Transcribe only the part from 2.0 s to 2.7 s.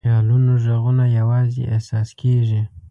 کېږي.